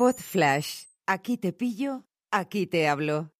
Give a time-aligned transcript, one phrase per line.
[0.00, 0.84] Pod Flash.
[1.06, 3.32] Aquí te pillo, aquí te hablo.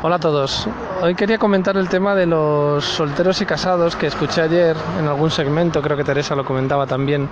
[0.00, 0.66] Hola a todos.
[1.02, 5.30] Hoy quería comentar el tema de los solteros y casados que escuché ayer en algún
[5.30, 7.28] segmento, creo que Teresa lo comentaba también.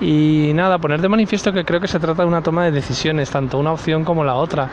[0.00, 3.30] Y nada, poner de manifiesto que creo que se trata de una toma de decisiones,
[3.30, 4.68] tanto una opción como la otra.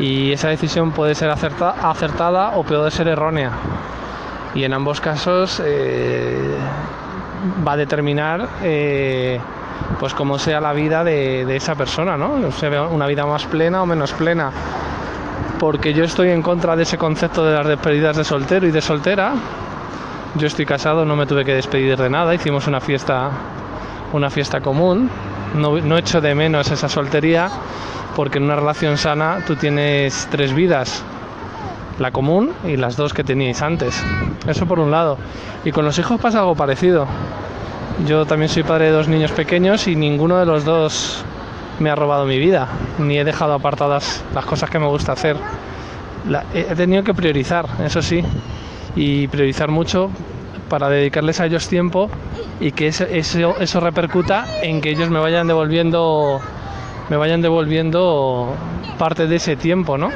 [0.00, 3.52] Y esa decisión puede ser acerta- acertada o puede ser errónea.
[4.52, 6.56] Y en ambos casos eh,
[7.64, 9.38] va a determinar eh,
[9.98, 12.38] pues cómo sea la vida de, esa persona, ¿no?
[12.90, 14.50] Una vida más plena o menos plena
[15.58, 18.80] porque yo estoy en contra de ese concepto de las despedidas de soltero y de
[18.80, 19.32] soltera.
[20.34, 23.30] Yo estoy casado, no me tuve que despedir de nada, hicimos una fiesta,
[24.12, 25.08] una fiesta común.
[25.54, 27.48] No, no echo de menos esa soltería,
[28.16, 31.04] porque en una relación sana tú tienes tres vidas,
[31.98, 34.02] la común y las dos que teníais antes.
[34.46, 35.16] Eso por un lado.
[35.64, 37.06] Y con los hijos pasa algo parecido.
[37.98, 41.24] Yo también soy padre de dos niños pequeños y ninguno de los dos
[41.78, 45.36] me ha robado mi vida, ni he dejado apartadas las cosas que me gusta hacer.
[46.28, 48.22] La- he tenido que priorizar, eso sí,
[48.96, 50.10] y priorizar mucho
[50.68, 52.10] para dedicarles a ellos tiempo
[52.60, 56.40] y que eso, eso, eso repercuta en que ellos me vayan devolviendo
[57.10, 58.54] me vayan devolviendo
[58.98, 60.10] parte de ese tiempo, ¿no?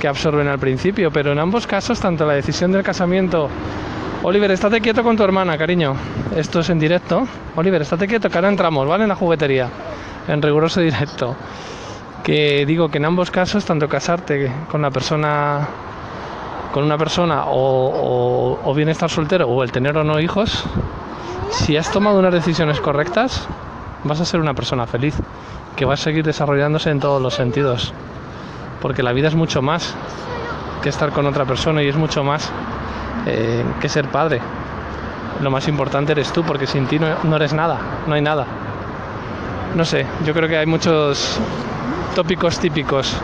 [0.00, 3.48] Que absorben al principio, pero en ambos casos, tanto la decisión del casamiento
[4.22, 5.94] Oliver, estate quieto con tu hermana, cariño.
[6.34, 7.28] Esto es en directo.
[7.54, 9.04] Oliver, estate quieto, que ahora entramos, ¿vale?
[9.04, 9.68] En la juguetería.
[10.26, 11.36] En riguroso directo.
[12.24, 15.68] Que digo que en ambos casos, tanto casarte con la persona.
[16.72, 20.64] con una persona o, bien estar soltero o el tener o no hijos,
[21.50, 23.46] si has tomado unas decisiones correctas,
[24.04, 25.14] vas a ser una persona feliz.
[25.76, 27.92] Que va a seguir desarrollándose en todos los sentidos.
[28.80, 29.94] Porque la vida es mucho más
[30.82, 32.50] que estar con otra persona y es mucho más
[33.26, 34.40] eh, que ser padre.
[35.40, 38.46] Lo más importante eres tú, porque sin ti no, no eres nada, no hay nada.
[39.74, 41.38] No sé, yo creo que hay muchos
[42.14, 43.14] tópicos típicos.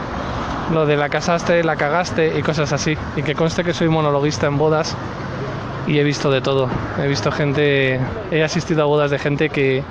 [0.73, 2.97] Lo de la casaste, la cagaste y cosas así.
[3.17, 4.97] Y que conste que soy monologuista en bodas
[5.87, 6.69] y he visto de todo.
[7.03, 8.01] He visto gente,
[8.31, 9.83] he asistido a bodas de gente que,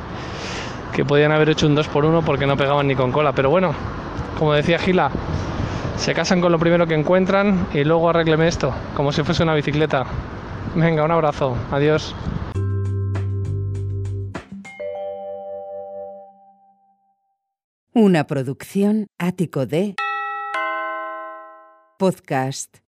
[0.93, 3.33] que podían haber hecho un 2 por 1 porque no pegaban ni con cola.
[3.33, 3.73] Pero bueno,
[4.37, 5.11] como decía Gila,
[6.01, 9.53] se casan con lo primero que encuentran y luego arrégleme esto, como si fuese una
[9.53, 10.03] bicicleta.
[10.75, 11.55] Venga, un abrazo.
[11.69, 12.15] Adiós.
[17.93, 19.95] Una producción ático de
[21.99, 22.81] podcast